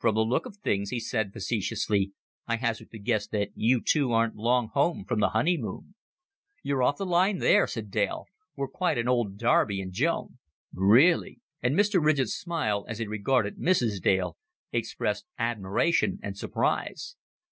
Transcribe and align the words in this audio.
"From 0.00 0.16
the 0.16 0.22
look 0.24 0.46
of 0.46 0.56
things," 0.56 0.90
he 0.90 0.98
said 0.98 1.32
facetiously, 1.32 2.10
"I 2.44 2.56
hazard 2.56 2.88
the 2.90 2.98
guess 2.98 3.28
that 3.28 3.50
you 3.54 3.80
two 3.80 4.10
aren't 4.10 4.34
long 4.34 4.70
home 4.74 5.04
from 5.04 5.20
the 5.20 5.28
honeymoon." 5.28 5.94
"You're 6.64 6.82
off 6.82 6.96
the 6.96 7.06
line 7.06 7.38
there," 7.38 7.68
said 7.68 7.88
Dale. 7.88 8.24
"We're 8.56 8.66
quite 8.66 8.98
an 8.98 9.06
old 9.06 9.38
Darby 9.38 9.80
and 9.80 9.92
Joan." 9.92 10.38
"Really!" 10.74 11.40
And 11.62 11.76
Mr. 11.76 12.04
Ridgett's 12.04 12.34
smile, 12.34 12.84
as 12.88 12.98
he 12.98 13.06
regarded 13.06 13.58
Mrs. 13.58 14.02
Dale, 14.02 14.36
expressed 14.72 15.26
admiration 15.38 16.18
and 16.20 16.36
surprise. 16.36 17.14